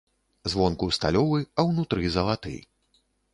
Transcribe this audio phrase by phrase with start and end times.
[0.53, 2.55] Звонку сталёвы, а ўнутры залаты.